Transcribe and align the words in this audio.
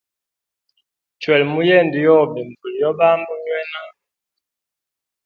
Chwela 1.19 1.45
muyende 1.53 1.97
yobe 2.07 2.39
nvula 2.49 2.77
yo 2.83 2.91
bamba 2.97 3.29
unywena. 3.35 3.79